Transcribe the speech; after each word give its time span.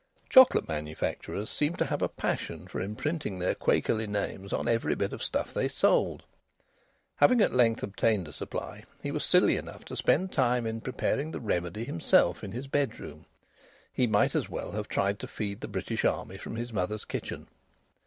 Chocolate 0.31 0.67
manufacturers 0.67 1.51
seemed 1.51 1.77
to 1.77 1.85
have 1.85 2.01
a 2.01 2.09
passion 2.09 2.65
for 2.67 2.81
imprinting 2.81 3.37
their 3.37 3.53
Quakerly 3.53 4.07
names 4.07 4.51
on 4.51 4.67
every 4.67 4.95
bit 4.95 5.13
of 5.13 5.21
stuff 5.21 5.53
they 5.53 5.67
sold. 5.67 6.23
Having 7.17 7.41
at 7.41 7.53
length 7.53 7.83
obtained 7.83 8.27
a 8.27 8.33
supply, 8.33 8.83
he 9.03 9.11
was 9.11 9.23
silly 9.23 9.57
enough 9.57 9.85
to 9.85 9.95
spend 9.95 10.31
time 10.31 10.65
in 10.65 10.81
preparing 10.81 11.29
the 11.29 11.39
remedy 11.39 11.83
himself 11.83 12.43
in 12.43 12.51
his 12.51 12.65
bedroom! 12.65 13.27
He 13.93 14.07
might 14.07 14.33
as 14.33 14.49
well 14.49 14.71
have 14.71 14.87
tried 14.87 15.19
to 15.19 15.27
feed 15.27 15.61
the 15.61 15.67
British 15.67 16.03
Army 16.03 16.39
from 16.39 16.55
his 16.55 16.73
mother's 16.73 17.05
kitchen. 17.05 17.47